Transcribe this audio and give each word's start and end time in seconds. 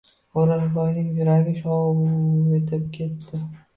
O’rolboyning 0.43 1.11
yuragi 1.19 1.53
shuv 1.59 2.03
etib 2.61 2.89
ketdi. 2.99 3.45